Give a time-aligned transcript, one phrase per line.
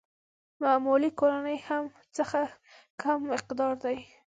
[0.61, 1.83] معمولي کورنيو
[2.17, 2.41] څخه
[3.01, 3.97] کم مقدار دي.